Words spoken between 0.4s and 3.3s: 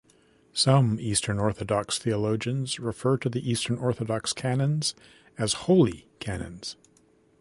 Some Eastern Orthodox theologians refer to